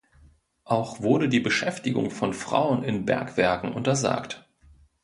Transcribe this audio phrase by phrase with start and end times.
[0.63, 4.49] Auch wurde die Beschäftigung von Frauen in Bergwerken untersagt.